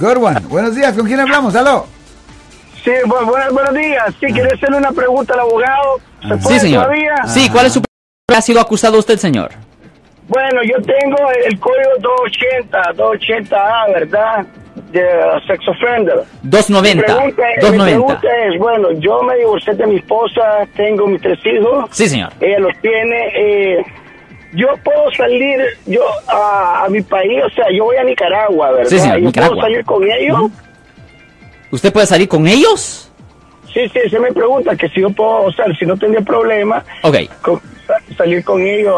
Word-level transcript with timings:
Good 0.00 0.16
one. 0.18 0.40
Buenos 0.48 0.74
días, 0.74 0.92
¿con 0.96 1.06
quién 1.06 1.20
hablamos? 1.20 1.54
Aló. 1.56 1.86
Sí, 2.84 2.90
bu- 3.04 3.24
bu- 3.26 3.52
buenos 3.52 3.74
días. 3.74 4.14
Sí, 4.20 4.26
quería 4.26 4.54
hacerle 4.54 4.78
una 4.78 4.92
pregunta 4.92 5.34
al 5.34 5.40
abogado. 5.40 5.98
¿Se 6.22 6.36
puede 6.36 6.54
Sí, 6.54 6.60
señor. 6.66 6.84
todavía? 6.84 7.14
Sí, 7.26 7.48
¿cuál 7.50 7.66
es 7.66 7.72
su... 7.72 7.82
¿Ha 8.34 8.40
sido 8.40 8.60
acusado 8.60 8.98
usted, 8.98 9.16
señor? 9.18 9.50
Bueno, 10.28 10.60
yo 10.62 10.76
tengo 10.82 11.16
el 11.46 11.58
código 11.58 11.90
280, 12.00 12.78
280A, 12.94 13.92
¿verdad? 13.94 14.46
De 14.92 15.00
uh, 15.02 15.40
sex 15.46 15.66
offender. 15.68 16.16
Mi 16.42 16.50
290. 16.50 17.04
pregunta, 17.04 17.42
mi 17.42 17.60
290. 17.60 17.84
pregunta 17.84 18.28
es, 18.46 18.58
bueno, 18.58 18.92
yo 19.00 19.22
me 19.22 19.36
divorcié 19.36 19.74
de 19.74 19.86
mi 19.86 19.96
esposa, 19.96 20.42
tengo 20.76 21.06
mis 21.08 21.20
tres 21.20 21.38
hijos. 21.44 21.86
Sí, 21.90 22.08
señor. 22.08 22.32
Ella 22.40 22.58
los 22.60 22.72
tiene. 22.80 23.26
Eh, 23.34 23.84
yo 24.54 24.68
puedo 24.84 25.10
salir 25.16 25.58
yo 25.86 26.02
a, 26.28 26.84
a 26.84 26.88
mi 26.88 27.02
país, 27.02 27.42
o 27.44 27.50
sea, 27.50 27.66
yo 27.76 27.84
voy 27.84 27.96
a 27.96 28.04
Nicaragua, 28.04 28.70
¿verdad? 28.72 28.90
Sí, 28.90 28.98
señor, 28.98 29.18
yo 29.18 29.26
Nicaragua. 29.26 29.56
puedo 29.56 29.66
salir 29.68 29.84
con 29.84 30.02
ellos. 30.10 30.50
¿Usted 31.70 31.92
puede 31.92 32.06
salir 32.06 32.28
con 32.28 32.46
ellos? 32.46 33.10
Sí, 33.74 33.80
sí, 33.92 34.00
se 34.10 34.18
me 34.18 34.32
pregunta 34.32 34.74
que 34.74 34.88
si 34.88 35.00
yo 35.02 35.10
puedo, 35.10 35.42
o 35.44 35.52
sea, 35.52 35.66
si 35.78 35.84
no 35.84 35.96
tendría 35.96 36.22
problema 36.24 36.82
Ok. 37.02 37.16
con- 37.42 37.60
sa- 37.86 38.00
salir 38.16 38.42
con 38.42 38.66
ellos 38.66 38.94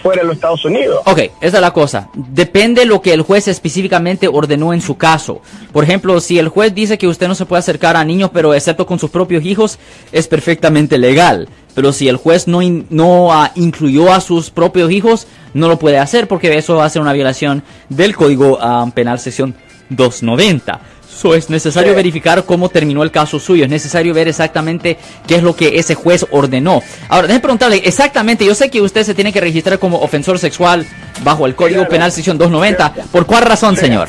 fuera 0.00 0.22
de 0.22 0.28
los 0.28 0.36
Estados 0.36 0.64
Unidos. 0.64 1.00
Ok, 1.06 1.18
esa 1.40 1.56
es 1.56 1.60
la 1.60 1.72
cosa. 1.72 2.08
Depende 2.14 2.84
lo 2.84 3.02
que 3.02 3.12
el 3.12 3.22
juez 3.22 3.48
específicamente 3.48 4.28
ordenó 4.28 4.72
en 4.72 4.80
su 4.80 4.96
caso. 4.96 5.42
Por 5.72 5.82
ejemplo, 5.82 6.20
si 6.20 6.38
el 6.38 6.48
juez 6.48 6.72
dice 6.74 6.96
que 6.98 7.08
usted 7.08 7.26
no 7.26 7.34
se 7.34 7.46
puede 7.46 7.58
acercar 7.60 7.96
a 7.96 8.04
niños, 8.04 8.30
pero 8.32 8.54
excepto 8.54 8.86
con 8.86 9.00
sus 9.00 9.10
propios 9.10 9.44
hijos, 9.44 9.80
es 10.12 10.28
perfectamente 10.28 10.96
legal. 10.96 11.48
Pero 11.74 11.92
si 11.92 12.08
el 12.08 12.16
juez 12.16 12.46
no, 12.46 12.62
in- 12.62 12.86
no 12.90 13.32
ah, 13.32 13.50
incluyó 13.56 14.12
a 14.12 14.20
sus 14.20 14.50
propios 14.50 14.90
hijos, 14.92 15.26
no 15.54 15.68
lo 15.68 15.78
puede 15.78 15.98
hacer 15.98 16.28
porque 16.28 16.56
eso 16.56 16.76
va 16.76 16.84
a 16.84 16.90
ser 16.90 17.02
una 17.02 17.12
violación 17.12 17.62
del 17.88 18.14
Código 18.14 18.58
ah, 18.60 18.86
Penal 18.94 19.18
sección 19.18 19.54
290. 19.90 20.80
So, 21.14 21.34
es 21.34 21.48
necesario 21.48 21.92
Sí. 21.92 21.96
verificar 21.96 22.44
cómo 22.44 22.68
terminó 22.68 23.02
el 23.04 23.10
caso 23.12 23.38
suyo. 23.38 23.64
Es 23.64 23.70
necesario 23.70 24.12
ver 24.12 24.26
exactamente 24.26 24.98
qué 25.28 25.36
es 25.36 25.42
lo 25.44 25.54
que 25.54 25.78
ese 25.78 25.94
juez 25.94 26.26
ordenó. 26.32 26.82
Ahora, 27.08 27.28
déjeme 27.28 27.40
preguntarle 27.40 27.82
exactamente. 27.84 28.44
Yo 28.44 28.54
sé 28.54 28.68
que 28.68 28.80
usted 28.82 29.04
se 29.04 29.14
tiene 29.14 29.32
que 29.32 29.40
registrar 29.40 29.78
como 29.78 30.00
ofensor 30.00 30.38
sexual 30.40 30.84
bajo 31.22 31.46
el 31.46 31.54
Código. 31.54 31.86
Penal 31.88 32.10
sección 32.10 32.36
290. 32.36 33.06
¿Por 33.12 33.26
cuál 33.26 33.44
razón, 33.44 33.76
Sí. 33.76 33.82
señor? 33.82 34.08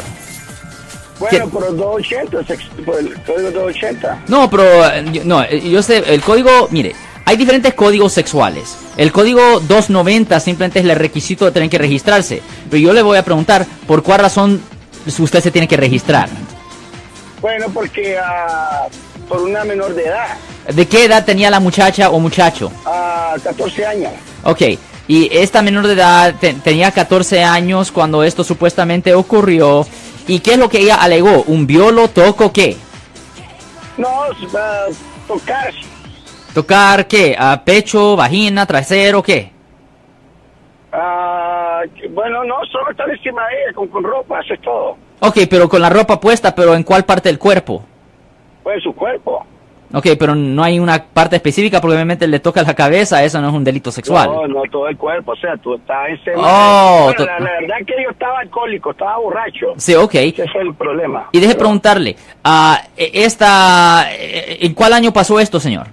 Bueno, 1.20 1.48
por 1.50 1.64
el 1.66 1.78
280, 1.78 2.44
sex- 2.46 2.70
por 2.86 3.00
el 3.00 3.14
código 3.24 3.52
280. 3.52 4.24
No, 4.28 4.50
pero 4.50 4.64
eh, 4.90 5.22
no, 5.24 5.44
eh, 5.44 5.62
yo 5.70 5.82
sé, 5.82 5.98
el 6.08 6.22
código, 6.22 6.68
mire, 6.72 6.94
hay 7.26 7.38
diferentes 7.38 7.74
códigos 7.74 8.14
sexuales. 8.14 8.76
El 8.98 9.12
código 9.12 9.60
290 9.62 10.40
simplemente 10.40 10.80
es 10.80 10.86
el 10.86 10.96
requisito 10.96 11.46
de 11.46 11.52
tener 11.52 11.70
que 11.70 11.78
registrarse. 11.78 12.42
Pero 12.70 12.78
yo 12.82 12.94
le 12.94 13.02
voy 13.02 13.18
a 13.18 13.24
preguntar 13.26 13.66
por 13.88 14.04
cuál 14.04 14.20
razón 14.20 14.62
usted 15.20 15.42
se 15.42 15.52
tiene 15.52 15.68
que 15.68 15.78
registrar. 15.78 16.30
Bueno, 17.42 17.66
porque 17.74 18.18
ah, 18.18 18.88
por 19.28 19.42
una 19.42 19.64
menor 19.64 19.94
de 19.94 20.04
edad, 20.06 20.38
¿De 20.74 20.88
qué 20.88 21.06
edad 21.06 21.24
tenía 21.26 21.52
la 21.52 21.60
muchacha 21.60 22.10
o 22.10 22.20
muchacho? 22.20 22.72
a 22.86 23.36
14 23.44 23.86
años. 23.86 24.12
Ok, 24.44 24.62
y 25.08 25.30
esta 25.38 25.62
menor 25.62 25.86
de 25.86 25.94
edad 25.94 26.34
te- 26.40 26.54
tenía 26.56 26.90
14 26.92 27.44
años 27.44 27.92
cuando 27.92 28.24
esto 28.24 28.44
supuestamente 28.44 29.14
ocurrió. 29.14 29.86
¿Y 30.28 30.40
qué 30.40 30.54
es 30.54 30.58
lo 30.60 30.68
que 30.70 30.80
ella 30.80 30.96
alegó? 30.96 31.44
¿Un 31.46 31.68
violo, 31.68 32.08
toco, 32.08 32.52
qué? 32.52 32.78
No, 33.98 34.10
ah, 34.58 34.86
tocar. 35.28 35.72
¿Tocar 36.56 37.06
qué? 37.06 37.36
¿A 37.38 37.62
pecho, 37.66 38.16
vagina, 38.16 38.66
trasero, 38.66 39.22
qué? 39.22 39.52
ah, 40.94 41.82
bueno, 42.12 42.46
no, 42.46 42.56
solo 42.72 42.90
estar 42.92 43.10
encima 43.10 43.46
de 43.50 43.64
ella 43.66 43.74
con, 43.76 43.88
con 43.90 44.02
ropa, 44.06 44.40
eso 44.40 44.54
es 44.54 44.62
todo. 44.62 44.96
Ok, 45.20 45.40
pero 45.50 45.68
con 45.68 45.82
la 45.82 45.90
ropa 45.90 46.18
puesta, 46.18 46.56
pero 46.56 46.74
¿en 46.74 46.84
cuál 46.84 47.04
parte 47.04 47.28
del 47.28 47.38
cuerpo? 47.38 47.84
Pues 48.64 48.82
su 48.82 48.94
cuerpo. 48.96 49.46
Ok, 49.94 50.08
pero 50.18 50.34
no 50.34 50.64
hay 50.64 50.80
una 50.80 51.04
parte 51.04 51.36
específica 51.36 51.82
porque 51.82 51.96
obviamente 51.96 52.26
le 52.28 52.40
toca 52.40 52.64
la 52.64 52.74
cabeza, 52.74 53.22
eso 53.24 53.42
no 53.42 53.50
es 53.50 53.54
un 53.54 53.64
delito 53.66 53.92
sexual. 53.92 54.30
No, 54.30 54.48
no, 54.48 54.62
todo 54.72 54.88
el 54.88 54.96
cuerpo, 54.98 55.34
o 55.34 55.36
sea, 55.36 55.58
tú 55.58 55.76
estás 55.76 56.08
encima. 56.10 56.36
Oh, 56.38 57.04
bueno, 57.06 57.26
la, 57.26 57.40
la 57.40 57.52
verdad 57.60 57.76
que 57.86 57.94
yo 58.02 58.10
estaba 58.12 58.40
alcohólico, 58.40 58.92
estaba 58.92 59.18
borracho. 59.18 59.74
Sí, 59.76 59.94
ok. 59.94 60.16
Ese 60.16 60.48
fue 60.48 60.62
el 60.62 60.74
problema. 60.74 61.28
Y 61.34 61.40
deje 61.40 61.52
Pero- 61.54 61.60
preguntarle, 61.60 62.16
e- 62.96 63.12
esta, 63.14 64.08
eh, 64.14 64.60
¿en 64.62 64.74
cuál 64.74 64.94
año 64.94 65.12
pasó 65.12 65.38
esto, 65.40 65.60
señor? 65.60 65.88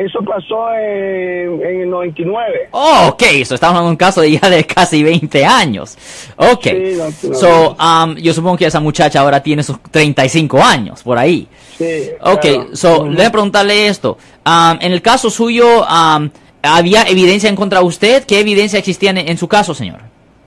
Eso 0.00 0.20
pasó 0.22 0.72
en, 0.76 1.60
en 1.60 1.80
el 1.82 1.90
99. 1.90 2.68
Oh, 2.70 3.08
ok, 3.10 3.22
eso 3.34 3.54
estamos 3.54 3.76
hablando 3.76 3.88
de 3.88 3.90
un 3.90 3.96
caso 3.98 4.22
de 4.22 4.30
ya 4.30 4.48
de 4.48 4.64
casi 4.64 5.02
20 5.02 5.44
años. 5.44 5.98
Ok. 6.36 6.62
Sí, 6.62 6.96
no, 6.96 7.04
no, 7.04 7.34
so, 7.34 7.76
um, 7.78 8.16
yo 8.16 8.32
supongo 8.32 8.56
que 8.56 8.64
esa 8.64 8.80
muchacha 8.80 9.20
ahora 9.20 9.42
tiene 9.42 9.62
sus 9.62 9.78
35 9.90 10.58
años, 10.62 11.02
por 11.02 11.18
ahí. 11.18 11.46
Sí. 11.76 12.12
Ok, 12.22 12.40
claro. 12.40 12.76
so, 12.76 13.06
le 13.06 13.16
voy 13.16 13.24
a 13.26 13.30
preguntarle 13.30 13.88
esto. 13.88 14.16
Um, 14.46 14.78
en 14.80 14.92
el 14.92 15.02
caso 15.02 15.28
suyo, 15.28 15.82
um, 15.82 16.30
¿había 16.62 17.02
evidencia 17.02 17.50
en 17.50 17.56
contra 17.56 17.80
de 17.80 17.84
usted? 17.84 18.24
¿Qué 18.24 18.40
evidencia 18.40 18.78
existía 18.78 19.10
en, 19.10 19.18
en 19.18 19.36
su 19.36 19.48
caso, 19.48 19.74
señor? 19.74 20.00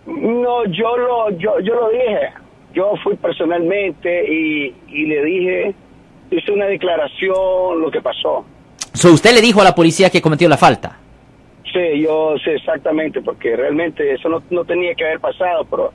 No, 0.08 0.66
yo 0.66 0.97
lo, 0.97 1.30
yo, 1.38 1.59
yo 1.59 1.75
lo 1.75 1.90
dije. 1.90 2.34
Yo 2.74 2.94
fui 3.03 3.16
personalmente 3.18 4.25
y, 4.28 4.74
y 4.88 5.06
le 5.06 5.24
dije, 5.24 5.75
hice 6.31 6.52
una 6.52 6.66
declaración, 6.66 7.81
lo 7.81 7.92
que 7.92 8.02
pasó. 8.02 8.44
So, 8.94 9.12
usted 9.12 9.34
le 9.34 9.42
dijo 9.42 9.62
a 9.62 9.64
la 9.64 9.76
policía 9.76 10.09
que 10.09 10.22
cometió 10.22 10.48
la 10.48 10.58
falta. 10.58 10.98
Sí, 11.72 12.02
yo 12.04 12.36
sé 12.44 12.56
exactamente, 12.56 13.22
porque 13.22 13.56
realmente 13.56 14.14
eso 14.14 14.30
no, 14.30 14.44
no 14.52 14.64
tenía 14.64 14.94
que 14.94 15.06
haber 15.06 15.20
pasado, 15.20 15.66
pero 15.70 15.92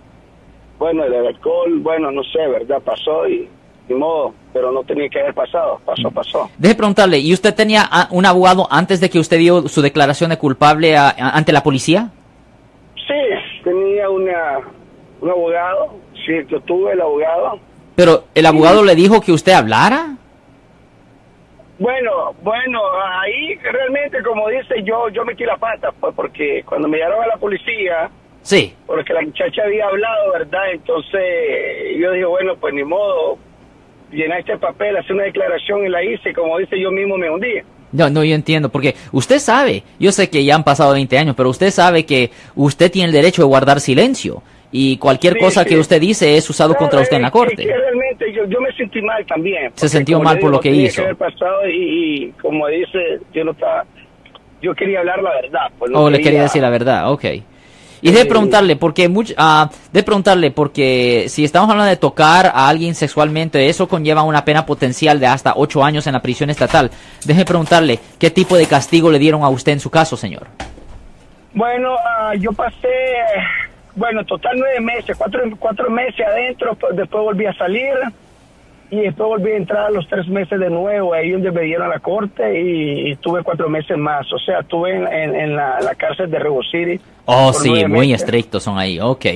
bueno, 0.78 1.04
el 1.04 1.14
alcohol, 1.26 1.78
bueno, 1.80 2.10
no 2.10 2.22
sé, 2.24 2.46
¿verdad? 2.48 2.80
Pasó 2.82 3.28
y 3.28 3.48
ni 3.88 3.94
modo, 3.94 4.34
pero 4.52 4.72
no 4.72 4.82
tenía 4.82 5.08
que 5.08 5.20
haber 5.20 5.34
pasado, 5.34 5.80
pasó, 5.86 6.10
pasó. 6.10 6.50
Deje 6.58 6.74
preguntarle, 6.74 7.18
¿y 7.20 7.32
usted 7.32 7.54
tenía 7.54 7.88
un 8.10 8.26
abogado 8.26 8.66
antes 8.70 9.00
de 9.00 9.08
que 9.08 9.18
usted 9.20 9.38
dio 9.38 9.68
su 9.68 9.80
declaración 9.80 10.30
de 10.30 10.36
culpable 10.38 10.96
a- 10.96 11.08
a- 11.10 11.30
ante 11.30 11.52
la 11.52 11.62
policía? 11.62 12.10
Sí, 12.96 13.62
tenía 13.64 14.10
una, 14.10 14.58
un 15.20 15.30
abogado, 15.30 15.94
sí, 16.26 16.32
yo 16.48 16.60
tuve 16.62 16.92
el 16.92 17.00
abogado. 17.00 17.60
Pero 17.94 18.24
el 18.34 18.46
abogado 18.46 18.82
le 18.84 18.94
dijo 18.96 19.20
que 19.20 19.32
usted 19.32 19.52
hablara. 19.52 20.16
Bueno, 21.78 22.34
bueno, 22.42 22.80
ahí 23.20 23.54
realmente, 23.62 24.18
como 24.22 24.48
dice, 24.48 24.82
yo 24.84 25.08
yo 25.10 25.24
metí 25.24 25.44
la 25.44 25.56
pata, 25.56 25.90
pues, 26.00 26.12
porque 26.14 26.62
cuando 26.66 26.88
me 26.88 26.98
llamaron 26.98 27.24
a 27.24 27.28
la 27.28 27.36
policía, 27.36 28.10
Sí. 28.42 28.74
porque 28.86 29.12
la 29.12 29.22
muchacha 29.22 29.62
había 29.64 29.86
hablado, 29.86 30.32
¿verdad? 30.32 30.72
Entonces 30.72 31.20
yo 32.00 32.10
dije, 32.12 32.24
bueno, 32.24 32.56
pues 32.56 32.74
ni 32.74 32.82
modo, 32.82 33.38
llenar 34.10 34.40
este 34.40 34.56
papel, 34.58 34.96
hacer 34.96 35.12
una 35.14 35.24
declaración 35.24 35.84
y 35.86 35.88
la 35.88 36.02
hice, 36.02 36.32
como 36.32 36.58
dice, 36.58 36.80
yo 36.80 36.90
mismo 36.90 37.16
me 37.16 37.30
hundí. 37.30 37.60
No, 37.92 38.10
no, 38.10 38.22
yo 38.24 38.34
entiendo, 38.34 38.68
porque 38.70 38.94
usted 39.12 39.38
sabe, 39.38 39.82
yo 39.98 40.10
sé 40.12 40.28
que 40.28 40.44
ya 40.44 40.56
han 40.56 40.64
pasado 40.64 40.92
20 40.94 41.16
años, 41.16 41.34
pero 41.36 41.48
usted 41.48 41.70
sabe 41.70 42.04
que 42.04 42.30
usted 42.56 42.90
tiene 42.90 43.06
el 43.06 43.12
derecho 43.14 43.42
de 43.42 43.48
guardar 43.48 43.80
silencio 43.80 44.42
y 44.70 44.96
cualquier 44.98 45.34
Sí, 45.34 45.38
cosa 45.40 45.62
sí. 45.62 45.70
que 45.70 45.78
usted 45.78 46.00
dice 46.00 46.36
es 46.36 46.48
usado 46.50 46.74
contra 46.74 46.90
Claro, 46.98 47.02
usted 47.04 47.16
en 47.16 47.22
la 47.22 47.28
que- 47.28 47.32
corte. 47.32 47.62
es 47.62 47.68
que 47.68 47.74
realmente 47.76 48.32
yo, 48.34 48.44
yo 48.46 48.60
me 48.60 48.72
sentí 48.72 49.00
mal 49.02 49.24
también. 49.26 49.70
porque, 49.70 49.88
sintió 49.88 50.20
mal 50.20 50.38
por 50.38 50.50
digo, 50.50 50.56
lo 50.56 50.60
que 50.60 50.70
hizo. 50.70 51.02
haber 51.02 51.16
pasado 51.16 51.68
y, 51.68 52.24
y 52.26 52.32
como 52.40 52.66
dice, 52.68 53.20
yo 53.32 53.44
no 53.44 53.52
estaba, 53.52 53.84
yo 54.60 54.74
quería 54.74 55.00
hablar 55.00 55.22
la 55.22 55.30
verdad. 55.40 55.60
Pues, 55.78 55.90
no 55.90 56.00
Oh, 56.04 56.10
le 56.10 56.20
quería 56.20 56.42
decir 56.42 56.60
la 56.62 56.70
verdad, 56.70 57.10
ok. 57.10 57.24
Y 58.00 58.12
de 58.12 58.26
preguntarle, 58.26 58.76
porque 58.76 59.08
much, 59.08 59.32
ah, 59.36 59.68
de 59.92 60.02
preguntarle, 60.04 60.52
porque 60.52 61.24
si 61.28 61.42
estamos 61.44 61.68
hablando 61.68 61.88
de 61.90 61.96
tocar 61.96 62.46
a 62.46 62.68
alguien 62.68 62.94
sexualmente, 62.94 63.68
eso 63.68 63.88
conlleva 63.88 64.22
una 64.22 64.44
pena 64.44 64.64
potencial 64.64 65.18
de 65.18 65.26
hasta 65.26 65.54
8 65.56 65.82
años 65.82 66.06
en 66.06 66.12
la 66.12 66.22
prisión 66.22 66.48
estatal. 66.48 66.92
Deje 67.24 67.44
preguntarle, 67.44 67.98
¿qué 68.20 68.30
tipo 68.30 68.56
de 68.56 68.66
castigo 68.66 69.10
le 69.10 69.18
dieron 69.18 69.42
a 69.42 69.48
usted 69.48 69.72
en 69.72 69.80
su 69.80 69.90
caso, 69.90 70.16
señor? 70.16 70.46
Bueno, 71.54 71.96
ah, 72.20 72.34
yo 72.38 72.52
pasé, 72.52 72.86
bueno, 73.98 74.24
total 74.24 74.56
nueve 74.58 74.80
meses, 74.80 75.16
cuatro, 75.16 75.40
cuatro 75.58 75.90
meses 75.90 76.24
adentro, 76.26 76.74
pues, 76.76 76.96
después 76.96 77.24
volví 77.24 77.46
a 77.46 77.52
salir 77.54 77.92
y 78.90 79.00
después 79.00 79.28
volví 79.28 79.50
a 79.50 79.56
entrar 79.58 79.86
a 79.86 79.90
los 79.90 80.08
tres 80.08 80.26
meses 80.28 80.58
de 80.58 80.70
nuevo, 80.70 81.12
ahí 81.12 81.30
donde 81.32 81.50
me 81.52 81.60
dieron 81.60 81.84
a 81.86 81.88
la 81.94 81.98
corte 82.00 82.58
y, 82.58 83.10
y 83.10 83.16
tuve 83.16 83.42
cuatro 83.42 83.68
meses 83.68 83.98
más, 83.98 84.32
o 84.32 84.38
sea, 84.38 84.60
estuve 84.60 84.96
en, 84.96 85.06
en- 85.06 85.34
en 85.36 85.56
la, 85.56 85.78
la 85.82 85.94
cárcel 85.94 86.30
de 86.30 86.38
Rebo 86.38 86.62
City. 86.62 86.98
Oh, 87.26 87.52
sí, 87.52 87.84
muy 87.86 88.14
estrictos 88.14 88.62
son 88.62 88.78
ahí, 88.78 88.98
ok. 88.98 89.26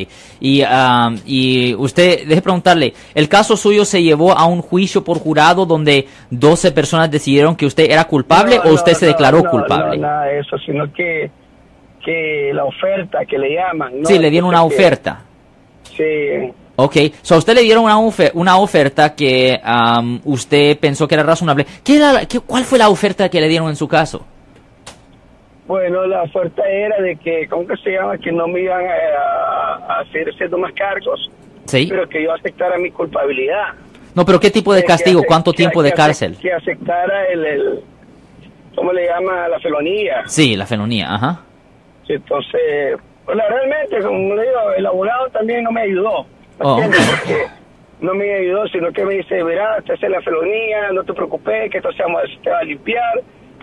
Y, 0.41 0.63
ah, 0.67 1.11
y 1.27 1.75
usted, 1.75 2.27
deje 2.27 2.41
preguntarle, 2.41 2.95
¿el 3.15 3.29
caso 3.29 3.55
suyo 3.55 3.85
se 3.85 4.03
llevó 4.03 4.33
a 4.33 4.47
un 4.47 4.63
juicio 4.63 5.05
por 5.05 5.19
jurado 5.19 5.67
donde 5.67 6.07
12 6.31 6.73
personas 6.73 7.11
decidieron 7.11 7.55
que 7.55 7.67
usted 7.67 7.91
era 7.91 8.05
culpable 8.05 8.57
No, 8.65 8.71
o 8.71 8.73
usted 8.73 8.93
no, 8.93 8.99
se 8.99 9.07
declaró 9.07 9.43
no, 9.43 9.51
culpable? 9.51 9.99
No, 9.99 10.07
nada 10.07 10.25
de 10.25 10.39
eso, 10.39 10.57
sino 10.65 10.91
que, 10.91 11.31
que 12.05 12.51
la 12.55 12.65
oferta 12.65 13.25
que 13.25 13.39
le 13.39 13.55
llaman. 13.55 14.01
¿no? 14.01 14.07
sí, 14.09 14.19
le 14.19 14.31
dieron 14.31 14.49
una 14.49 14.65
oferta. 14.65 15.21
Sí, 15.97 16.05
Ok, 16.75 16.97
so 17.21 17.35
a 17.35 17.39
usted 17.39 17.55
le 17.55 17.61
dieron 17.63 17.85
una, 17.85 17.99
ofe- 17.99 18.31
una 18.33 18.57
oferta 18.57 19.15
que 19.15 19.61
am, 19.63 20.21
usted 20.25 20.79
pensó 20.79 21.07
que 21.07 21.15
era 21.15 21.23
razonable. 21.23 21.67
¿Qué 21.85 21.97
era, 21.97 22.25
qué- 22.27 22.41
¿Cuál 22.41 22.65
fue 22.65 22.79
la 22.79 22.89
oferta 22.89 23.29
que 23.29 23.41
le 23.41 23.47
dieron 23.49 23.69
en 23.69 23.77
su 23.77 23.87
caso? 23.87 24.25
Bueno, 25.67 26.07
la 26.07 26.23
oferta 26.23 26.63
era 26.69 27.01
de 27.01 27.17
que, 27.17 27.47
¿cómo 27.49 27.67
que 27.67 27.77
se 27.77 27.91
llama? 27.93 28.19
Que 28.19 28.33
no 28.33 28.49
me 28.49 28.61
iban 28.63 28.83
a, 28.87 29.85
a 29.95 30.01
hacer 30.01 30.35
siendo 30.37 30.59
más 30.59 30.73
cargos. 30.73 31.31
Sí. 31.67 31.87
pero 31.89 32.09
que 32.09 32.23
yo 32.25 32.33
aceptara 32.33 32.77
mi 32.79 32.91
culpabilidad. 32.91 33.69
No, 34.15 34.25
pero 34.27 34.41
¿qué 34.41 34.51
tipo 34.51 34.75
de 34.75 34.83
castigo? 34.85 35.21
que 35.23 35.27
¿Cuánto 35.29 35.53
que- 35.53 35.59
tiempo 35.59 35.83
de 35.83 35.93
cárcel? 35.93 36.37
Que 36.41 36.53
aceptara 36.53 37.27
el, 37.27 37.47
el, 37.47 37.81
¿cómo 38.75 38.93
le 38.93 39.07
llama? 39.07 39.47
La 39.49 39.61
felonía. 39.61 40.23
Sí, 40.27 40.57
la 40.57 40.67
felonía, 40.67 41.15
ajá. 41.15 41.41
Entonces, 42.15 42.99
la- 43.35 43.49
realmente, 43.49 44.01
como 44.03 44.35
le 44.35 44.43
digo, 44.43 44.73
el 44.77 44.87
abogado 44.87 45.29
también 45.31 45.65
no 45.65 45.73
me 45.73 45.83
ayudó. 45.83 46.23
¿me 46.25 46.29
Oh. 46.65 46.77
Porque 46.77 47.47
no 48.01 48.15
me 48.15 48.33
ayudó, 48.35 48.67
sino 48.69 48.93
que 48.93 49.05
me 49.05 49.15
dice, 49.15 49.43
verá, 49.43 49.81
te 49.87 49.93
hace 49.95 50.09
la 50.09 50.21
felonía, 50.23 50.91
no 50.93 51.03
te 51.05 51.13
preocupes, 51.15 51.71
que 51.71 51.79
esto 51.79 51.91
se 51.93 52.03
va, 52.03 52.21
te 52.43 52.51
va 52.51 52.59
a 52.59 52.65
limpiar, 52.65 53.21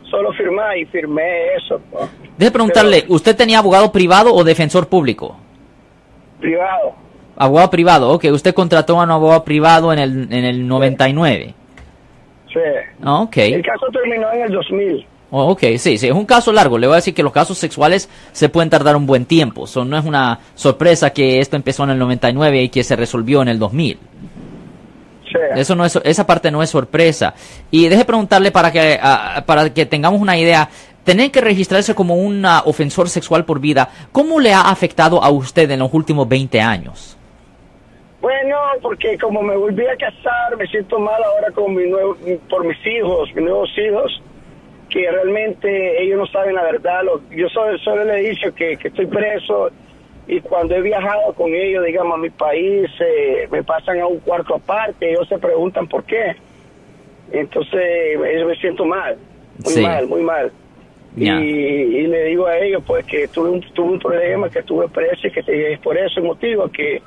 solo 0.10 0.31
firmar 0.34 0.78
y 0.78 0.86
firmé 0.86 1.54
eso. 1.56 1.80
pues. 1.92 2.10
Deje 2.38 2.51
preguntarle, 2.51 3.01
Pero- 3.01 3.13
¿usted 3.13 3.36
tenía 3.36 3.60
abogado 3.60 3.92
privado 3.92 4.34
o 4.34 4.44
defensor 4.44 4.88
público? 4.88 5.38
Privado, 6.40 6.96
Abogado 7.42 7.69
privado, 7.69 8.10
ok. 8.12 8.25
Usted 8.34 8.54
contrató 8.54 9.00
a 9.00 9.04
un 9.04 9.12
abogado 9.12 9.46
privado 9.46 9.94
en 9.94 10.00
el, 10.00 10.34
en 10.34 10.44
el 10.44 10.68
99. 10.68 11.54
sí. 12.51 12.60
Ok. 13.06 13.38
El 13.38 13.62
caso 13.63 13.86
terminó 13.94 14.30
en 14.34 14.42
el 14.42 14.51
2000. 14.51 15.06
Oh, 15.31 15.52
ok, 15.52 15.62
sí, 15.78 15.98
sí, 15.98 16.08
es 16.08 16.14
un 16.14 16.26
caso 16.26 16.52
largo. 16.52 16.78
Le 16.78 16.88
voy 16.88 16.96
a 16.96 16.98
decir 16.98 17.14
que 17.14 17.22
los 17.22 17.31
casos 17.31 17.58
sexuales 17.58 18.10
se 18.31 18.50
pueden 18.50 18.70
tardar 18.70 18.96
un 18.96 19.06
buen 19.06 19.26
tiempo. 19.26 19.68
So, 19.68 19.86
no 19.86 19.98
es 19.98 20.06
una 20.06 20.40
sorpresa 20.56 21.12
que 21.12 21.40
esto 21.40 21.56
empezó 21.56 21.84
en 21.84 21.92
el 21.92 22.00
99 22.00 22.64
y 22.64 22.70
que 22.70 22.84
se 22.84 22.96
resolvió 22.96 23.42
en 23.42 23.50
el 23.50 23.60
2000. 23.60 24.00
Sí. 25.26 25.38
Eso 25.56 25.76
no 25.76 25.86
es, 25.86 25.96
esa 26.04 26.26
parte 26.26 26.50
no 26.50 26.64
es 26.64 26.72
sorpresa. 26.72 27.36
Y 27.70 27.88
deje 27.88 28.06
preguntarle 28.06 28.52
para 28.52 28.72
que, 28.72 29.00
para 29.46 29.72
que 29.72 29.86
tengamos 29.86 30.20
una 30.20 30.38
idea. 30.38 30.68
Tener 31.04 31.32
que 31.32 31.42
registrarse 31.42 31.96
como 31.96 32.16
un 32.16 32.46
ah, 32.46 32.64
ofensor 32.66 33.10
sexual 33.10 33.46
por 33.46 33.60
vida, 33.60 33.90
¿cómo 34.12 34.40
le 34.40 34.54
ha 34.54 34.62
afectado 34.62 35.24
a 35.24 35.30
usted 35.30 35.70
en 35.72 35.80
los 35.80 35.94
últimos 35.94 36.28
20 36.28 36.60
años? 36.62 37.18
Bueno, 38.22 38.58
porque 38.82 39.18
como 39.18 39.42
me 39.42 39.56
volví 39.56 39.86
a 39.88 39.96
casar, 39.96 40.58
me 40.58 40.68
siento 40.68 41.00
mal 41.00 41.24
ahora 41.24 41.52
con 41.52 41.74
mi 41.74 41.90
nuevo, 41.90 42.18
por 42.50 42.66
mis 42.66 42.78
hijos, 42.86 43.30
mis 43.34 43.46
nuevos 43.46 43.70
hijos, 43.78 44.22
que 44.89 45.09
realmente 45.12 46.01
ellos 46.01 46.18
no 46.19 46.27
saben 46.27 46.56
la 46.56 46.63
verdad. 46.63 47.01
Yo 47.31 47.47
solo, 47.50 47.77
solo 47.80 48.03
le 48.03 48.19
he 48.19 48.30
dicho 48.31 48.53
que, 48.56 48.75
que 48.77 48.88
estoy 48.89 49.06
preso 49.06 49.69
y 50.27 50.41
cuando 50.41 50.75
he 50.75 50.81
viajado 50.81 51.33
con 51.33 51.53
ellos, 51.53 51.86
digamos, 51.86 52.13
a 52.15 52.18
mi 52.18 52.30
país, 52.30 52.89
eh, 53.00 53.47
me 53.51 53.63
pasan 53.63 54.00
a 54.00 54.07
un 54.07 54.19
cuarto 54.19 54.56
aparte, 54.56 55.09
ellos 55.09 55.27
se 55.27 55.39
preguntan 55.39 55.88
por 55.88 56.03
qué. 56.03 56.36
Entonces, 57.31 57.81
ellos 58.31 58.47
me 58.47 58.56
siento 58.57 58.86
mal, 58.86 59.18
muy 59.63 59.74
Sí. 59.74 59.81
mal, 59.81 60.07
muy 60.07 60.21
mal. 60.21 60.51
Y, 61.18 61.27
y 61.27 62.07
le 62.07 62.25
digo 62.25 62.45
a 62.45 62.57
ellos 62.59 62.83
pues 62.86 63.03
que 63.06 63.27
tuve 63.30 63.50
un, 63.50 63.62
tuve 63.74 63.94
un 63.94 64.00
problema, 64.00 64.50
que 64.50 64.62
tuve 64.63 64.88
preso 64.89 65.27
y 65.27 65.31
que 65.31 65.74
es 65.74 65.80
por 65.80 65.97
eso 65.97 66.19
el 66.19 66.25
motivo 66.27 66.69
que, 66.69 67.01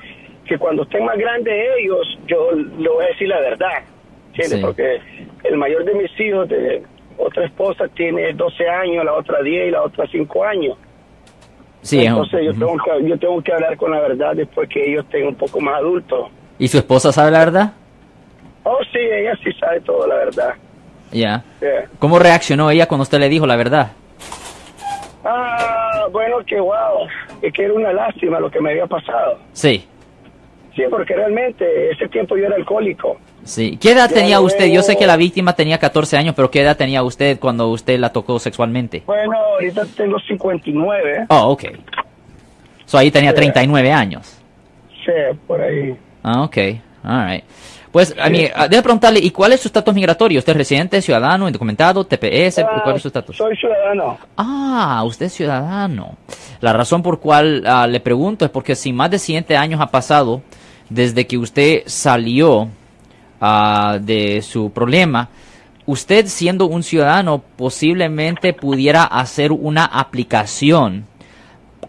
que 0.45 0.59
cuando 0.59 0.83
estén 0.83 1.05
más 1.05 1.17
grandes 1.17 1.55
ellos, 1.79 2.19
yo 2.27 2.51
le 2.53 2.89
voy 2.89 3.05
a 3.05 3.09
decir 3.09 3.29
la 3.29 3.41
verdad. 3.41 3.83
¿entiendes? 4.29 4.59
Sí. 4.59 4.65
Porque 4.65 4.99
el 5.45 5.57
mayor 5.57 5.85
de 5.85 5.95
mis 5.95 6.21
hijos, 6.21 6.49
de 6.49 6.83
otra 7.27 7.45
esposa, 7.47 7.89
tiene 7.89 8.33
12 8.33 8.69
años, 8.69 9.05
la 9.05 9.15
otra 9.15 9.43
10 9.43 9.69
y 9.69 9.71
la 9.71 9.83
otra 9.83 10.07
5 10.11 10.45
años. 10.45 10.77
Sí, 11.83 11.99
es 12.05 12.13
un- 12.13 12.19
Entonces 12.25 12.45
yo, 12.45 12.53
tengo 12.53 12.77
que, 12.85 13.09
yo 13.09 13.19
tengo 13.19 13.43
que 13.43 13.53
hablar 13.53 13.77
con 13.77 13.91
la 13.91 14.01
verdad 14.01 14.35
después 14.37 14.69
que 14.69 14.91
ellos 14.91 15.05
estén 15.05 15.27
un 15.27 15.35
poco 15.35 15.61
más 15.61 15.77
adultos. 15.77 16.29
¿Y 16.59 16.69
su 16.69 16.79
esposa 16.79 17.11
sabe 17.13 17.31
la 17.31 17.39
verdad? 17.41 17.73
Oh, 18.65 18.79
sí, 18.93 18.99
ella 18.99 19.37
sí 19.43 19.51
sabe 19.59 19.81
todo, 19.81 20.07
la 20.07 20.15
verdad. 20.17 20.55
Ya. 21.11 21.43
¿Cómo 21.99 22.19
reaccionó 22.19 22.71
ella 22.71 22.87
cuando 22.87 23.03
usted 23.03 23.19
le 23.19 23.29
dijo 23.29 23.47
la 23.47 23.57
verdad? 23.57 23.93
Ah, 25.25 26.07
bueno, 26.11 26.39
que 26.47 26.59
wow, 26.59 27.07
es 27.43 27.53
que 27.53 27.65
era 27.65 27.75
una 27.75 27.93
lástima 27.93 28.41
lo 28.41 28.51
que 28.51 28.61
me 28.61 28.71
había 28.71 28.87
pasado. 28.87 29.39
Sí. 29.53 29.87
Sí, 30.75 30.83
porque 30.91 31.15
realmente 31.15 31.91
ese 31.91 32.09
tiempo 32.09 32.37
yo 32.37 32.47
era 32.47 32.57
alcohólico. 32.57 33.19
Sí. 33.45 33.77
¿Qué 33.81 33.93
edad 33.93 34.11
tenía 34.11 34.41
usted? 34.41 34.67
Yo 34.67 34.83
sé 34.83 34.97
que 34.97 35.07
la 35.07 35.17
víctima 35.17 35.55
tenía 35.55 35.79
14 35.79 36.17
años, 36.17 36.35
pero 36.35 36.51
¿qué 36.51 36.61
edad 36.61 36.77
tenía 36.77 37.03
usted 37.03 37.39
cuando 37.39 37.69
usted 37.69 37.99
la 37.99 38.11
tocó 38.11 38.39
sexualmente? 38.39 39.03
Bueno, 39.07 39.37
ahorita 39.37 39.83
tengo 39.97 40.19
59. 40.21 41.27
Oh, 41.29 41.51
ok. 41.51 41.65
So 42.87 42.99
ahí 42.99 43.11
tenía 43.11 43.31
Sí. 43.31 43.37
39 43.37 43.93
años. 43.93 44.39
Sí, 45.05 45.13
por 45.47 45.61
ahí. 45.61 45.97
Ah, 46.23 46.43
ok. 46.43 46.57
Alright. 47.05 47.45
Pues, 47.91 48.15
a 48.19 48.31
mí, 48.31 48.47
ah, 48.55 48.69
déjame 48.69 48.83
preguntarle, 48.85 49.21
¿y 49.21 49.31
cuál 49.31 49.53
es 49.53 49.61
su 49.61 49.69
estatus 49.69 49.93
migratorio? 49.93 50.39
¿Usted 50.39 50.53
es 50.53 50.57
residente, 50.57 51.03
ciudadano, 51.03 51.47
indocumentado, 51.47 52.07
TPS? 52.07 52.61
Ah, 52.61 52.81
¿Cuál 52.83 52.97
es 52.97 53.03
su 53.03 53.09
estatus? 53.09 53.37
Soy 53.37 53.55
ciudadano. 53.57 54.19
Ah, 54.37 55.03
usted 55.05 55.27
es 55.27 55.35
ciudadano. 55.35 56.17
La 56.61 56.73
razón 56.73 57.03
por 57.03 57.21
cual 57.21 57.65
ah, 57.67 57.87
le 57.87 58.01
pregunto 58.01 58.47
es 58.47 58.51
porque 58.51 58.77
si 58.77 58.93
más 58.95 59.11
de 59.11 59.19
7 59.19 59.57
años 59.59 59.81
ha 59.81 59.89
pasado 59.91 60.41
desde 60.89 61.27
que 61.27 61.37
usted 61.37 61.83
salió 61.85 62.69
ah, 63.43 63.99
de 64.01 64.41
su 64.41 64.71
problema, 64.71 65.29
usted 65.85 66.27
siendo 66.29 66.67
un 66.67 66.83
ciudadano 66.83 67.43
posiblemente 67.57 68.53
pudiera 68.55 69.03
hacer 69.05 69.53
una 69.53 69.85
aplicación 69.85 71.05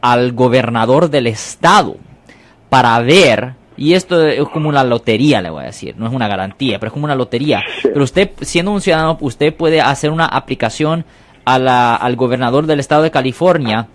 al 0.02 0.34
gobernador 0.34 1.10
del 1.10 1.28
estado 1.28 1.96
para 2.70 3.00
ver, 3.02 3.54
y 3.78 3.94
esto 3.94 4.28
es 4.28 4.48
como 4.50 4.68
una 4.68 4.84
lotería, 4.84 5.42
le 5.42 5.50
voy 5.52 5.64
a 5.64 5.68
decir, 5.68 5.96
no 5.98 6.08
es 6.08 6.14
una 6.14 6.28
garantía, 6.28 6.80
pero 6.80 6.88
es 6.88 6.94
como 6.94 7.06
una 7.06 7.16
lotería. 7.16 7.62
Pero 7.84 8.04
usted, 8.04 8.32
siendo 8.42 8.72
un 8.72 8.82
ciudadano, 8.82 9.18
usted 9.22 9.54
puede 9.56 9.80
hacer 9.80 10.10
una 10.10 10.26
aplicación 10.26 11.06
a 11.46 11.60
la- 11.60 11.96
al 11.96 12.16
gobernador 12.16 12.66
del 12.66 12.80
estado 12.80 13.04
de 13.04 13.12
California 13.12 13.88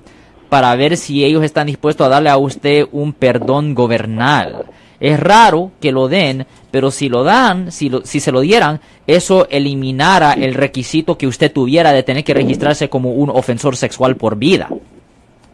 para 0.49 0.75
ver 0.76 0.96
si 0.96 1.25
ellos 1.25 1.43
están 1.44 1.66
dispuestos 1.66 2.06
a 2.06 2.10
darle 2.10 2.31
a 2.31 2.37
usted 2.38 2.87
un 2.93 3.12
perdón 3.12 3.75
gobernal. 3.75 4.64
Es 5.00 5.18
raro 5.20 5.70
que 5.80 5.92
lo 5.92 6.08
den, 6.08 6.44
pero 6.70 6.90
si 6.90 7.08
lo 7.08 7.22
dan, 7.24 7.70
si, 7.70 7.88
lo- 7.88 8.04
si 8.04 8.18
se 8.20 8.32
lo 8.32 8.40
dieran, 8.40 8.80
eso 9.06 9.46
eliminara 9.48 10.32
el 10.32 10.54
requisito 10.54 11.16
que 11.16 11.26
usted 11.26 11.52
tuviera 11.52 11.92
de 11.92 12.02
tener 12.02 12.24
que 12.24 12.34
registrarse 12.34 12.88
como 12.88 13.12
un 13.12 13.30
ofensor 13.30 13.76
sexual 13.76 14.16
por 14.16 14.36
vida. 14.36 14.68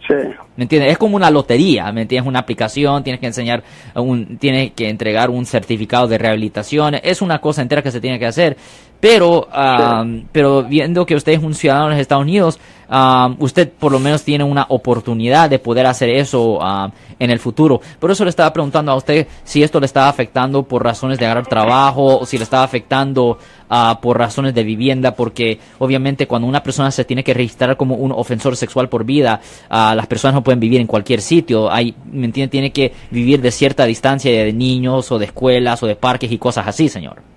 Sí. 0.06 0.14
¿Me 0.56 0.64
entiendes? 0.64 0.93
Es 0.93 0.99
como 0.99 1.17
una 1.17 1.31
lotería, 1.31 1.91
¿me 1.91 2.02
entiendes? 2.02 2.29
Una 2.29 2.41
aplicación, 2.41 3.02
tienes 3.02 3.20
que 3.20 3.26
enseñar, 3.26 3.62
un, 3.94 4.37
tienes 4.38 4.73
que 4.73 4.88
entregar 4.91 5.31
un 5.31 5.46
certificado 5.46 6.06
de 6.08 6.19
rehabilitación, 6.19 6.96
es 7.02 7.23
una 7.23 7.41
cosa 7.41 7.62
entera 7.62 7.82
que 7.82 7.91
se 7.91 8.00
tiene 8.02 8.19
que 8.19 8.26
hacer. 8.26 8.56
Pero, 9.05 9.47
ah, 9.53 10.03
pero 10.33 10.62
viendo 10.62 11.05
que 11.05 11.15
usted 11.15 11.33
es 11.33 11.43
un 11.43 11.53
ciudadano 11.53 11.89
de 11.89 11.91
los 11.91 12.01
Estados 12.01 12.23
Unidos, 12.23 12.59
ah, 12.89 13.35
usted 13.39 13.71
por 13.71 13.93
lo 13.93 13.99
menos 13.99 14.23
tiene 14.23 14.45
una 14.45 14.65
oportunidad 14.71 15.51
de 15.51 15.59
poder 15.59 15.85
hacer 15.85 16.09
eso 16.09 16.59
ah, 16.62 16.91
en 17.19 17.29
el 17.31 17.39
futuro. 17.39 17.83
Por 17.99 18.11
eso 18.11 18.25
le 18.25 18.31
estaba 18.31 18.51
preguntando 18.51 18.93
a 18.93 18.95
usted 18.95 19.27
si 19.45 19.62
esto 19.62 19.79
le 19.79 19.85
estaba 19.85 20.09
afectando 20.09 20.62
por 20.62 20.83
razones 20.83 21.19
de 21.19 21.27
agarrar 21.27 21.47
trabajo 21.47 22.21
o 22.21 22.25
si 22.25 22.39
le 22.39 22.45
estaba 22.45 22.62
afectando 22.62 23.37
ah, 23.69 23.99
por 24.01 24.17
razones 24.17 24.55
de 24.55 24.65
vivienda, 24.65 25.15
porque 25.15 25.58
obviamente 25.81 26.27
cuando 26.27 26.49
una 26.49 26.63
persona 26.63 26.91
se 26.91 27.05
tiene 27.05 27.23
que 27.23 27.34
registrar 27.34 27.77
como 27.77 27.96
un 27.96 28.11
ofensor 28.11 28.56
sexual 28.56 28.89
por 28.89 29.05
vida, 29.05 29.39
ah, 29.69 29.93
las 29.94 30.06
personas 30.06 30.37
no 30.37 30.43
pueden 30.43 30.61
vivir 30.61 30.81
en 30.81 30.87
cualquier 30.87 31.20
sitio. 31.20 31.70
Hay, 31.70 31.94
¿me 32.11 32.25
entiende? 32.25 32.51
Tiene 32.51 32.73
que 32.73 32.94
vivir 33.11 33.43
de 33.43 33.51
cierta 33.51 33.84
distancia 33.84 34.32
de 34.32 34.51
niños 34.55 35.13
o 35.13 35.19
de 35.19 35.27
escuelas 35.27 35.82
o 35.82 35.87
de 35.87 35.94
parques 35.94 36.32
y 36.32 36.39
cosas 36.39 36.67
así, 36.67 36.89
señor. 36.89 37.33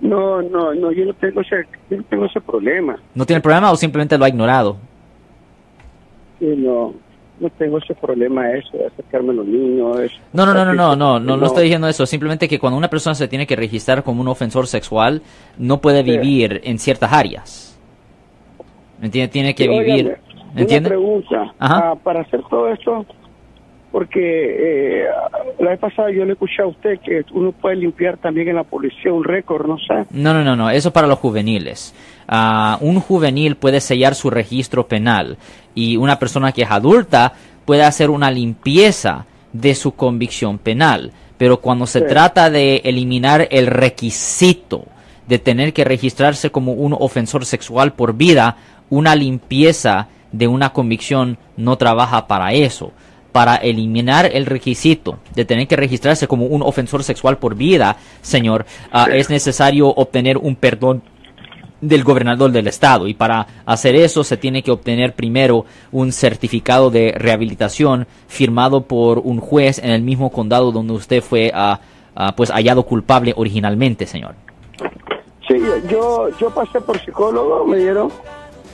No, 0.00 0.42
no, 0.42 0.74
no, 0.74 0.92
yo 0.92 1.04
no 1.06 1.14
tengo 1.14 1.40
ese, 1.40 1.64
yo 1.90 1.96
no 1.96 2.02
tengo 2.04 2.26
ese 2.26 2.40
problema. 2.40 2.96
¿No 3.14 3.24
tiene 3.24 3.40
problema 3.40 3.70
o 3.72 3.76
simplemente 3.76 4.18
lo 4.18 4.24
ha 4.24 4.28
ignorado? 4.28 4.76
Sí, 6.38 6.46
no, 6.56 6.92
no 7.40 7.50
tengo 7.50 7.78
ese 7.78 7.94
problema 7.94 8.50
eso 8.52 8.76
de 8.76 8.86
acercarme 8.86 9.30
a 9.30 9.34
los 9.36 9.46
niños. 9.46 9.98
eso. 10.00 10.14
No, 10.34 10.44
no, 10.44 10.52
no, 10.52 10.64
no, 10.66 10.74
no, 10.74 10.96
no, 10.96 11.18
no, 11.18 11.36
no 11.38 11.46
estoy 11.46 11.64
diciendo 11.64 11.88
eso. 11.88 12.04
Simplemente 12.04 12.46
que 12.48 12.58
cuando 12.58 12.76
una 12.76 12.88
persona 12.88 13.14
se 13.14 13.26
tiene 13.28 13.46
que 13.46 13.56
registrar 13.56 14.02
como 14.02 14.20
un 14.20 14.28
ofensor 14.28 14.66
sexual, 14.66 15.22
no 15.56 15.80
puede 15.80 16.02
Sí. 16.04 16.10
vivir 16.10 16.60
en 16.64 16.78
ciertas 16.78 17.12
áreas. 17.12 17.78
¿Me 19.00 19.06
entiende? 19.06 19.28
Tiene 19.32 19.54
que 19.54 19.66
vivir. 19.68 20.18
¿Me 20.54 20.62
entiende? 20.62 20.90
Una 20.90 20.96
pregunta. 20.98 21.54
Ajá. 21.58 21.90
Ah, 21.90 21.94
para 22.02 22.20
hacer 22.20 22.42
todo 22.50 22.68
esto, 22.68 23.04
porque 23.92 25.02
eh, 25.02 25.06
la 25.60 25.70
vez 25.70 25.78
pasada 25.78 26.10
yo 26.10 26.24
le 26.24 26.32
escuché 26.32 26.62
a 26.62 26.66
usted 26.66 26.98
que 27.00 27.24
uno 27.32 27.52
puede 27.52 27.76
limpiar 27.76 28.16
también 28.18 28.48
en 28.48 28.56
la 28.56 28.64
policía 28.64 29.12
un 29.12 29.24
récord, 29.24 29.66
no 29.66 29.78
sé. 29.78 30.04
No, 30.10 30.34
no, 30.34 30.44
no, 30.44 30.54
no, 30.56 30.70
eso 30.70 30.92
para 30.92 31.06
los 31.06 31.18
juveniles. 31.18 31.94
Ah, 32.28 32.78
un 32.80 33.00
juvenil 33.00 33.56
puede 33.56 33.80
sellar 33.80 34.14
su 34.14 34.28
registro 34.30 34.86
penal 34.86 35.36
y 35.74 35.96
una 35.96 36.18
persona 36.18 36.52
que 36.52 36.62
es 36.62 36.70
adulta 36.70 37.32
puede 37.64 37.84
hacer 37.84 38.10
una 38.10 38.30
limpieza 38.30 39.26
de 39.52 39.74
su 39.74 39.92
convicción 39.94 40.58
penal. 40.58 41.12
Pero 41.38 41.58
cuando 41.60 41.86
se 41.86 42.00
Sí. 42.00 42.06
trata 42.08 42.50
de 42.50 42.82
eliminar 42.84 43.48
el 43.50 43.66
requisito 43.66 44.84
de 45.26 45.38
tener 45.38 45.72
que 45.72 45.84
registrarse 45.84 46.50
como 46.50 46.72
un 46.72 46.94
ofensor 46.98 47.44
sexual 47.44 47.92
por 47.92 48.14
vida, 48.14 48.56
una 48.90 49.14
limpieza 49.16 50.08
de 50.32 50.46
una 50.48 50.70
convicción 50.70 51.38
no 51.56 51.76
trabaja 51.76 52.26
para 52.26 52.52
eso. 52.52 52.92
Para 53.36 53.56
eliminar 53.56 54.30
el 54.32 54.46
requisito 54.46 55.18
de 55.34 55.44
tener 55.44 55.68
que 55.68 55.76
registrarse 55.76 56.26
como 56.26 56.46
un 56.46 56.62
ofensor 56.62 57.04
sexual 57.04 57.36
por 57.36 57.54
vida, 57.54 57.98
señor, 58.22 58.64
ah, 58.90 59.08
es 59.12 59.28
necesario 59.28 59.88
obtener 59.88 60.38
un 60.38 60.56
perdón 60.56 61.02
del 61.82 62.02
gobernador 62.02 62.50
del 62.50 62.66
estado 62.66 63.06
y 63.06 63.12
para 63.12 63.46
hacer 63.66 63.94
eso 63.94 64.24
se 64.24 64.38
tiene 64.38 64.62
que 64.62 64.70
obtener 64.70 65.12
primero 65.12 65.66
un 65.92 66.12
certificado 66.12 66.90
de 66.90 67.12
rehabilitación 67.12 68.06
firmado 68.26 68.84
por 68.84 69.18
un 69.18 69.38
juez 69.38 69.80
en 69.80 69.90
el 69.90 70.00
mismo 70.00 70.30
condado 70.30 70.72
donde 70.72 70.94
usted 70.94 71.20
fue 71.22 71.52
ah, 71.54 71.78
pues 72.38 72.50
hallado 72.50 72.84
culpable 72.84 73.34
originalmente, 73.36 74.06
señor. 74.06 74.34
Sí, 75.46 75.60
yo 75.90 76.30
yo 76.38 76.48
pasé 76.48 76.80
por 76.80 76.98
psicólogo, 77.04 77.66
me 77.66 77.76
dieron, 77.76 78.10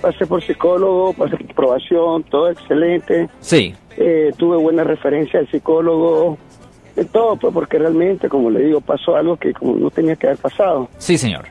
pasé 0.00 0.24
por 0.24 0.40
psicólogo, 0.40 1.14
pasé 1.14 1.36
por 1.36 1.50
aprobación, 1.50 2.22
todo 2.22 2.48
excelente. 2.48 3.28
Sí. 3.40 3.74
Eh, 3.96 4.32
tuve 4.36 4.56
buena 4.56 4.84
referencia 4.84 5.40
al 5.40 5.48
psicólogo, 5.48 6.38
de 6.96 7.04
todo, 7.06 7.36
pues 7.36 7.52
porque 7.54 7.78
realmente, 7.78 8.28
como 8.28 8.50
le 8.50 8.64
digo, 8.64 8.80
pasó 8.80 9.16
algo 9.16 9.36
que 9.36 9.52
como 9.52 9.74
no 9.76 9.90
tenía 9.90 10.16
que 10.16 10.26
haber 10.26 10.38
pasado. 10.38 10.88
Sí, 10.98 11.16
señor. 11.16 11.46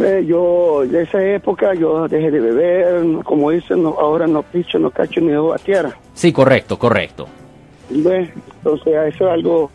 Eh, 0.00 0.24
yo, 0.26 0.82
de 0.86 1.02
esa 1.02 1.24
época, 1.24 1.74
yo 1.74 2.08
dejé 2.08 2.30
de 2.30 2.40
beber, 2.40 3.22
como 3.24 3.50
dicen, 3.50 3.82
no, 3.82 3.90
ahora 3.90 4.26
no 4.26 4.42
picho, 4.42 4.78
no 4.78 4.90
cacho 4.90 5.20
ni 5.20 5.28
dejo 5.28 5.52
a 5.52 5.58
tierra. 5.58 5.96
Sí, 6.14 6.32
correcto, 6.32 6.78
correcto. 6.78 7.28
Entonces, 7.90 8.30
eso 8.86 9.26
es 9.26 9.32
algo 9.32 9.70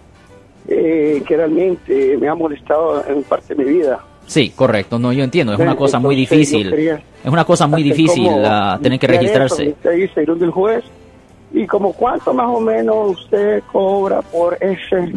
eh, 0.67 1.23
que 1.25 1.37
realmente 1.37 2.17
me 2.17 2.27
ha 2.27 2.35
molestado 2.35 3.05
en 3.07 3.23
parte 3.23 3.55
de 3.55 3.63
mi 3.63 3.71
vida. 3.71 3.99
Sí, 4.25 4.51
correcto. 4.55 4.99
No, 4.99 5.11
yo 5.11 5.23
entiendo. 5.23 5.53
Es 5.53 5.59
una 5.59 5.75
cosa 5.75 5.99
muy 5.99 6.15
difícil. 6.15 6.71
Es 6.73 7.31
una 7.31 7.45
cosa 7.45 7.65
muy 7.65 7.81
difícil 7.81 8.29
tener 8.81 8.99
que 8.99 9.07
registrarse. 9.07 9.75
Eso, 9.83 10.13
según 10.13 10.39
del 10.39 10.51
juez. 10.51 10.83
Y 11.51 11.65
como 11.65 11.93
cuánto 11.93 12.33
más 12.33 12.47
o 12.47 12.59
menos 12.59 13.19
usted 13.19 13.63
cobra 13.71 14.21
por 14.21 14.57
ese, 14.61 15.13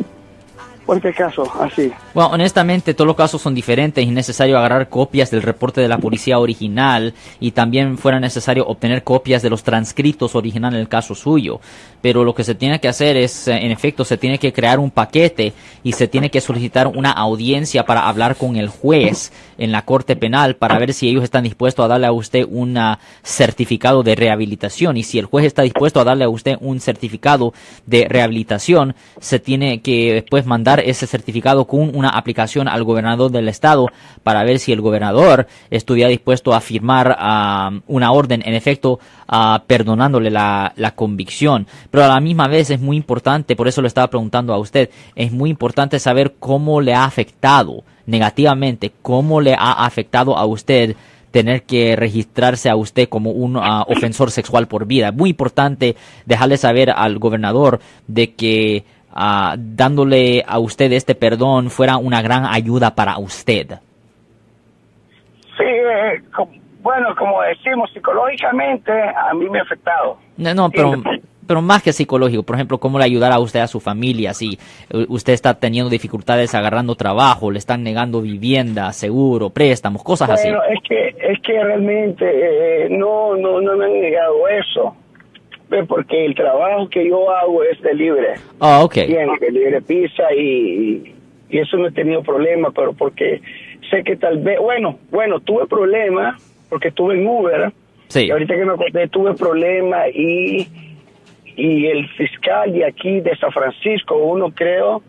por 0.86 1.14
caso, 1.14 1.44
así. 1.60 1.92
Bueno, 2.14 2.30
honestamente, 2.30 2.94
todos 2.94 3.06
los 3.06 3.16
casos 3.16 3.40
son 3.40 3.54
diferentes 3.54 4.04
es 4.04 4.12
necesario 4.12 4.58
agarrar 4.58 4.88
copias 4.88 5.30
del 5.30 5.42
reporte 5.42 5.80
de 5.80 5.88
la 5.88 5.98
policía 5.98 6.38
original 6.38 7.14
y 7.40 7.52
también 7.52 7.98
fuera 7.98 8.20
necesario 8.20 8.66
obtener 8.66 9.02
copias 9.02 9.42
de 9.42 9.50
los 9.50 9.62
transcritos 9.62 10.34
originales 10.34 10.78
del 10.78 10.88
caso 10.88 11.14
suyo. 11.14 11.60
Pero 12.00 12.24
lo 12.24 12.34
que 12.34 12.44
se 12.44 12.54
tiene 12.54 12.80
que 12.80 12.88
hacer 12.88 13.16
es, 13.16 13.48
eh, 13.48 13.56
en 13.64 13.70
efecto, 13.70 14.04
se 14.04 14.16
tiene 14.16 14.38
que 14.38 14.52
crear 14.52 14.78
un 14.78 14.90
paquete 14.90 15.52
y 15.84 15.92
se 15.92 16.08
tiene 16.08 16.30
que 16.30 16.40
solicitar 16.40 16.88
una 16.88 17.12
audiencia 17.12 17.84
para 17.84 18.08
hablar 18.08 18.36
con 18.36 18.56
el 18.56 18.68
juez 18.68 19.32
en 19.58 19.70
la 19.70 19.84
corte 19.84 20.16
penal 20.16 20.56
para 20.56 20.78
ver 20.78 20.92
si 20.92 21.08
ellos 21.08 21.22
están 21.22 21.44
dispuestos 21.44 21.84
a 21.84 21.88
darle 21.88 22.06
a 22.06 22.12
usted 22.12 22.44
un 22.50 22.76
ah, 22.76 22.98
certificado 23.22 24.02
de 24.02 24.14
rehabilitación. 24.14 24.96
Y 24.96 25.04
si 25.04 25.18
el 25.18 25.26
juez 25.26 25.46
está 25.46 25.62
dispuesto 25.62 26.00
a 26.00 26.04
darle 26.04 26.24
a 26.24 26.28
usted 26.28 26.56
un 26.60 26.80
certificado 26.80 27.54
de 27.86 28.06
rehabilitación, 28.08 28.94
se 29.20 29.38
tiene 29.38 29.80
que 29.80 30.14
después 30.14 30.46
mandar 30.46 30.71
ese 30.80 31.06
certificado 31.06 31.66
con 31.66 31.94
una 31.94 32.10
aplicación 32.10 32.68
al 32.68 32.84
gobernador 32.84 33.30
del 33.30 33.48
estado 33.48 33.88
para 34.22 34.44
ver 34.44 34.58
si 34.58 34.72
el 34.72 34.80
gobernador 34.80 35.46
estuviera 35.70 36.08
dispuesto 36.08 36.54
a 36.54 36.60
firmar 36.60 37.16
ah, 37.18 37.70
una 37.86 38.12
orden, 38.12 38.42
en 38.44 38.54
efecto, 38.54 38.98
ah, 39.28 39.64
perdonándole 39.66 40.30
la, 40.30 40.72
la 40.76 40.94
convicción. 40.94 41.66
Pero 41.90 42.04
a 42.04 42.08
la 42.08 42.20
misma 42.20 42.48
vez 42.48 42.70
es 42.70 42.80
muy 42.80 42.96
importante, 42.96 43.56
por 43.56 43.68
eso 43.68 43.82
lo 43.82 43.88
estaba 43.88 44.08
preguntando 44.10 44.52
a 44.52 44.58
usted, 44.58 44.90
es 45.14 45.32
muy 45.32 45.50
importante 45.50 45.98
saber 45.98 46.34
cómo 46.38 46.80
le 46.80 46.94
ha 46.94 47.04
afectado 47.04 47.84
negativamente, 48.06 48.92
cómo 49.02 49.40
le 49.40 49.54
ha 49.54 49.84
afectado 49.84 50.36
a 50.36 50.44
usted 50.46 50.96
tener 51.32 51.64
que 51.64 51.96
registrarse 51.96 52.68
a 52.68 52.76
usted 52.76 53.08
como 53.08 53.30
un 53.30 53.56
ah, 53.56 53.84
ofensor 53.88 54.30
sexual 54.30 54.68
por 54.68 54.86
vida. 54.86 55.10
Muy 55.10 55.30
importante 55.30 55.96
dejarle 56.26 56.58
saber 56.58 56.90
al 56.90 57.18
gobernador 57.18 57.80
de 58.06 58.34
que 58.34 58.84
ah, 59.12 59.54
dándole 59.58 60.42
a 60.46 60.58
usted 60.58 60.92
este 60.92 61.14
perdón 61.14 61.70
fuera 61.70 61.96
una 61.96 62.22
gran 62.22 62.44
ayuda 62.46 62.94
para 62.94 63.18
usted. 63.18 63.78
Sí, 65.56 65.64
eh, 65.64 66.22
bueno, 66.82 67.14
como 67.16 67.42
decimos, 67.42 67.90
psicológicamente 67.92 68.92
a 68.92 69.32
mí 69.34 69.48
me 69.48 69.60
ha 69.60 69.62
afectado. 69.62 70.18
No, 70.36 70.54
no, 70.54 70.70
pero, 70.70 70.94
pero 71.46 71.62
más 71.62 71.82
que 71.82 71.92
psicológico, 71.92 72.42
por 72.42 72.56
ejemplo, 72.56 72.78
cómo 72.78 72.98
le 72.98 73.04
ayudar 73.04 73.30
a 73.30 73.38
usted 73.38 73.60
a 73.60 73.68
su 73.68 73.78
familia 73.78 74.34
si 74.34 74.58
eh, 74.90 75.06
usted 75.08 75.32
está 75.32 75.54
teniendo 75.54 75.90
dificultades 75.90 76.54
agarrando 76.54 76.96
trabajo, 76.96 77.50
le 77.50 77.58
están 77.58 77.84
negando 77.84 78.20
vivienda, 78.20 78.92
seguro, 78.92 79.50
préstamos, 79.50 80.02
cosas 80.02 80.30
así. 80.30 80.48
Bueno, 80.48 80.64
es 80.64 80.80
que 80.82 81.14
es 81.32 81.40
que 81.40 81.62
realmente 81.62 82.24
eh, 82.26 82.88
no, 82.90 83.36
no, 83.36 83.60
no 83.60 83.76
me 83.76 83.84
han 83.84 84.00
negado 84.00 84.48
eso. 84.48 84.96
Porque 85.88 86.26
el 86.26 86.34
trabajo 86.34 86.88
que 86.88 87.08
yo 87.08 87.30
hago 87.30 87.62
es 87.64 87.80
de 87.80 87.94
libre. 87.94 88.34
Ah, 88.60 88.82
ok. 88.84 88.94
Bien, 89.06 89.30
de 89.40 89.50
libre 89.50 89.80
pizza 89.82 90.32
y, 90.34 91.14
y 91.48 91.58
eso 91.58 91.76
no 91.76 91.88
he 91.88 91.92
tenido 91.92 92.22
problema, 92.22 92.70
pero 92.70 92.92
porque 92.92 93.40
sé 93.90 94.04
que 94.04 94.16
tal 94.16 94.38
vez, 94.38 94.58
bueno, 94.60 94.98
bueno, 95.10 95.40
tuve 95.40 95.66
problemas 95.66 96.42
porque 96.68 96.88
estuve 96.88 97.14
en 97.14 97.26
Uber. 97.26 97.72
Sí. 98.08 98.26
Y 98.26 98.30
ahorita 98.30 98.54
que 98.54 98.64
me 98.64 98.72
acordé, 98.72 99.08
tuve 99.08 99.34
problemas 99.34 100.08
y, 100.14 100.68
y 101.56 101.86
el 101.86 102.08
fiscal 102.10 102.72
de 102.72 102.84
aquí 102.84 103.20
de 103.20 103.36
San 103.36 103.52
Francisco, 103.52 104.16
uno 104.16 104.50
creo, 104.50 105.02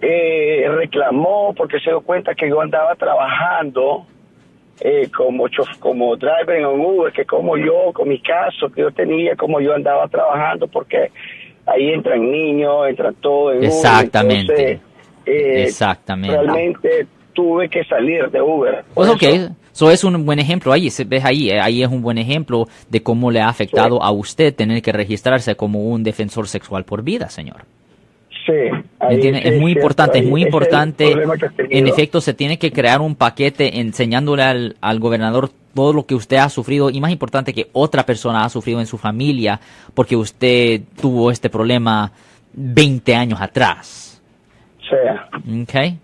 eh, 0.00 0.66
reclamó 0.68 1.54
porque 1.56 1.78
se 1.80 1.90
dio 1.90 2.00
cuenta 2.00 2.34
que 2.34 2.48
yo 2.48 2.60
andaba 2.60 2.94
trabajando 2.94 4.06
eh, 4.84 5.08
como 5.16 5.46
chof- 5.48 5.78
como 5.78 6.16
driver 6.16 6.56
en 6.58 6.66
un 6.66 6.80
Uber, 6.80 7.12
que 7.12 7.24
como 7.24 7.56
yo, 7.56 7.92
con 7.92 8.08
mi 8.08 8.18
caso 8.20 8.68
que 8.68 8.80
yo 8.80 8.90
tenía, 8.90 9.36
como 9.36 9.60
yo 9.60 9.74
andaba 9.74 10.08
trabajando, 10.08 10.66
porque 10.66 11.10
ahí 11.66 11.90
entran 11.90 12.30
niños, 12.30 12.88
entran 12.88 13.14
todo 13.20 13.52
en 13.52 13.58
Uber, 13.58 13.66
Exactamente. 13.68 14.52
entonces, 14.72 14.80
eh, 15.26 15.62
Exactamente. 15.64 16.36
Realmente 16.36 17.06
tuve 17.32 17.68
que 17.68 17.84
salir 17.84 18.28
de 18.30 18.42
Uber. 18.42 18.84
Pues 18.92 19.08
ok, 19.08 19.22
eso- 19.72 19.90
es 19.90 20.02
un 20.04 20.26
buen 20.26 20.38
ejemplo 20.38 20.72
ahí, 20.72 20.88
ves 21.06 21.24
ahí, 21.24 21.50
eh, 21.50 21.60
ahí 21.60 21.82
es 21.82 21.88
un 21.88 22.02
buen 22.02 22.18
ejemplo 22.18 22.66
de 22.90 23.02
cómo 23.02 23.30
le 23.30 23.40
ha 23.40 23.48
afectado 23.48 23.96
Sí. 23.96 24.02
a 24.02 24.10
usted 24.10 24.54
tener 24.54 24.82
que 24.82 24.90
registrarse 24.92 25.54
como 25.54 25.80
un 25.84 26.02
defensor 26.02 26.48
sexual 26.48 26.84
por 26.84 27.02
vida, 27.02 27.28
señor. 27.30 27.62
Sí, 28.46 28.52
ahí 28.98 29.14
¿Entiende? 29.14 29.42
sí 29.42 29.48
Es 29.48 29.60
muy 29.60 29.72
importante, 29.72 30.18
es 30.18 30.26
muy 30.26 30.42
importante. 30.42 31.14
En 31.70 31.86
efecto, 31.86 32.20
se 32.20 32.34
tiene 32.34 32.58
que 32.58 32.72
crear 32.72 33.00
un 33.00 33.14
paquete 33.14 33.80
enseñándole 33.80 34.42
al, 34.42 34.76
al 34.80 34.98
gobernador 34.98 35.50
todo 35.74 35.92
lo 35.92 36.06
que 36.06 36.14
usted 36.14 36.36
ha 36.38 36.48
sufrido 36.48 36.90
y 36.90 37.00
más 37.00 37.10
importante 37.10 37.54
que 37.54 37.68
otra 37.72 38.04
persona 38.04 38.44
ha 38.44 38.48
sufrido 38.48 38.80
en 38.80 38.86
su 38.86 38.98
familia 38.98 39.60
porque 39.94 40.16
usted 40.16 40.82
tuvo 41.00 41.30
este 41.30 41.48
problema 41.50 42.12
20 42.52 43.14
años 43.14 43.40
atrás. 43.40 44.22
Sí. 44.80 45.62
Ok. 45.62 45.94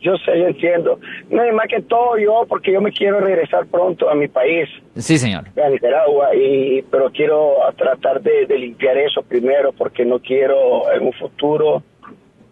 Yo 0.00 0.16
sé, 0.18 0.38
yo 0.38 0.46
entiendo. 0.46 1.00
No, 1.28 1.44
y 1.46 1.50
más 1.52 1.66
que 1.66 1.82
todo 1.82 2.16
yo, 2.18 2.44
porque 2.48 2.72
yo 2.72 2.80
me 2.80 2.92
quiero 2.92 3.18
regresar 3.20 3.66
pronto 3.66 4.08
a 4.08 4.14
mi 4.14 4.28
país, 4.28 4.68
Sí, 4.96 5.18
señor. 5.18 5.44
a 5.62 5.68
Nicaragua, 5.68 6.34
y 6.36 6.82
pero 6.82 7.10
quiero 7.10 7.54
tratar 7.76 8.20
de, 8.22 8.46
de 8.46 8.58
limpiar 8.58 8.96
eso 8.96 9.22
primero, 9.22 9.72
porque 9.72 10.04
no 10.04 10.20
quiero 10.20 10.90
en 10.92 11.06
un 11.06 11.12
futuro, 11.14 11.82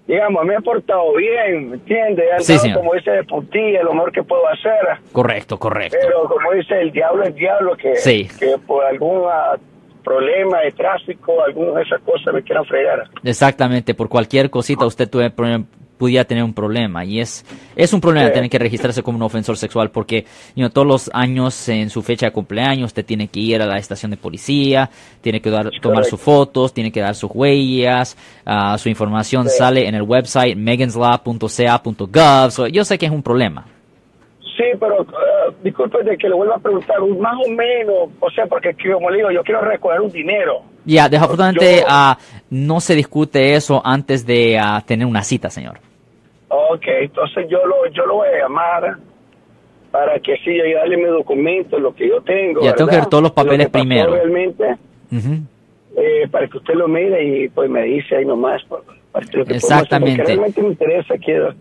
digamos, 0.09 0.45
me 0.45 0.55
he 0.57 0.61
portado 0.61 1.15
bien, 1.15 1.71
¿me 1.71 1.75
entiendes? 1.77 2.27
He 2.49 2.59
Sí, 2.59 2.73
como 2.73 2.95
dice 2.95 3.13
de 3.13 3.23
puntilla, 3.25 3.83
lo 3.85 3.93
mejor 3.95 4.11
que 4.13 4.23
puedo 4.25 4.47
hacer, 4.49 4.99
Correcto, 5.13 5.57
correcto. 5.59 5.97
pero 6.01 6.25
como 6.29 6.51
dice 6.53 6.81
el 6.81 6.91
diablo, 6.91 7.23
el 7.25 7.35
diablo, 7.35 7.77
que, 7.77 7.95
Sí. 7.97 8.29
que 8.41 8.57
por 8.67 8.85
algún 8.85 9.23
ah, 9.29 9.57
problema 10.05 10.61
de 10.61 10.71
tráfico, 10.73 11.43
alguna 11.43 11.79
de 11.79 11.83
esas 11.85 12.01
cosas 12.03 12.33
me 12.35 12.43
quieran 12.43 12.65
fregar. 12.65 13.05
Exactamente, 13.25 13.95
por 13.95 14.09
cualquier 14.09 14.51
cosita 14.51 14.87
usted 14.87 15.09
tuve, 15.11 15.31
pro- 15.31 15.65
pudiera 15.99 16.25
tener 16.25 16.45
un 16.45 16.53
problema 16.55 17.05
y 17.05 17.21
es 17.21 17.45
es 17.75 17.93
un 17.93 18.01
problema 18.01 18.29
Sí. 18.29 18.35
tener 18.35 18.51
que 18.51 18.59
registrarse 18.59 19.03
como 19.03 19.17
un 19.17 19.23
ofensor 19.23 19.57
sexual 19.57 19.91
porque 19.91 20.25
you 20.55 20.63
know, 20.63 20.71
todos 20.71 20.87
los 20.87 21.11
años 21.15 21.69
en 21.69 21.89
su 21.91 22.03
fecha 22.03 22.27
de 22.27 22.33
cumpleaños 22.33 22.87
usted 22.87 23.05
tiene 23.05 23.29
que 23.29 23.41
ir 23.41 23.61
a 23.63 23.67
la 23.67 23.77
estación 23.79 24.11
de 24.11 24.17
policía, 24.17 24.91
tiene 25.21 25.41
que 25.41 25.51
dar- 25.51 25.71
tomar 25.81 26.05
sus 26.05 26.21
fotos, 26.21 26.73
tiene 26.75 26.91
que 26.93 27.01
dar 27.01 27.15
sus 27.15 27.31
huellas, 27.33 28.17
ah, 28.45 28.77
su 28.79 28.89
información 28.89 29.49
Sí. 29.49 29.57
sale 29.59 29.87
en 29.89 29.95
el 29.95 30.03
website 30.03 30.57
meganslaw.ca.gov, 30.57 32.51
so, 32.51 32.67
yo 32.67 32.85
sé 32.85 32.99
que 32.99 33.07
es 33.07 33.13
un 33.13 33.23
problema. 33.23 33.65
Sí, 34.57 34.65
pero 34.81 35.03
uh, 35.03 35.07
disculpe 35.63 36.03
de 36.03 36.17
que 36.17 36.29
le 36.31 36.35
vuelva 36.35 36.55
a 36.57 36.59
preguntar, 36.59 36.99
un- 37.03 37.21
más 37.21 37.35
o 37.47 37.51
menos, 37.51 38.09
o 38.21 38.31
sea, 38.31 38.47
porque 38.47 38.73
que, 38.75 38.91
como 38.91 39.11
le 39.11 39.19
digo, 39.19 39.31
yo 39.31 39.43
quiero 39.43 39.61
recoger 39.61 40.01
un 40.01 40.11
dinero. 40.11 40.63
Ya, 40.87 41.09
desafortunadamente 41.11 41.81
Yo- 41.81 41.87
ah, 41.89 42.17
no 42.49 42.81
se 42.81 42.95
discute 42.95 43.55
eso 43.55 43.83
antes 43.85 44.25
de 44.25 44.59
tener 44.87 45.07
una 45.07 45.23
cita, 45.23 45.51
señor. 45.51 45.79
Ok, 46.49 46.85
entonces 46.87 47.47
yo 47.49 47.65
lo, 47.67 47.87
yo 47.91 48.07
lo 48.07 48.15
voy 48.17 48.29
a 48.29 48.43
llamar 48.43 48.97
para 49.91 50.19
que 50.21 50.37
sí, 50.39 50.57
yo 50.57 50.77
darle 50.77 50.97
mi 50.97 51.05
documento, 51.05 51.79
lo 51.79 51.95
que 51.95 52.09
yo 52.09 52.21
tengo. 52.21 52.63
Ya, 52.63 52.75
tengo 52.75 52.91
que 52.91 52.97
ver 52.97 53.07
todos 53.07 53.23
los 53.23 53.33
papeles 53.33 53.69
primero. 53.69 54.13
Realmente, 54.13 54.77
eh, 55.97 56.29
para 56.31 56.47
que 56.49 56.59
usted 56.59 56.75
lo 56.75 56.89
mire 56.89 57.25
y 57.25 57.49
pues 57.49 57.71
me 57.71 57.83
dice 57.83 58.17
ahí 58.17 58.25
nomás. 58.25 58.63
Para, 58.65 59.27
que 59.27 59.39
lo 59.39 59.45
que 59.47 59.57
hacer, 59.57 59.71
Exactamente. 59.73 60.25
realmente 60.25 60.63
me 60.63 60.69
interesa, 60.69 61.17
quiero 61.19 61.55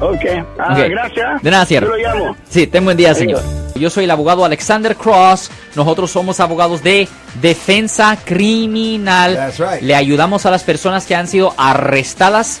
ok. 0.00 0.24
Ah, 0.58 0.74
Ok. 0.78 0.88
gracias. 0.88 1.42
De 1.42 1.50
nada, 1.50 1.64
señor. 1.66 1.84
Yo 1.84 1.90
lo 1.90 1.96
llamo. 1.96 2.36
Sí, 2.48 2.66
ten 2.66 2.84
buen 2.84 2.96
día, 2.96 3.14
señor. 3.14 3.42
Yo 3.74 3.90
soy 3.90 4.04
el 4.04 4.10
abogado 4.10 4.44
Alexander 4.44 4.96
Cross. 4.96 5.50
Nosotros 5.76 6.10
somos 6.10 6.40
abogados 6.40 6.82
de 6.82 7.08
defensa 7.40 8.16
criminal. 8.24 9.34
That's 9.36 9.58
right. 9.58 9.82
Le 9.82 9.94
ayudamos 9.94 10.46
a 10.46 10.50
las 10.50 10.64
personas 10.64 11.06
que 11.06 11.14
han 11.14 11.26
sido 11.26 11.54
arrestadas 11.56 12.60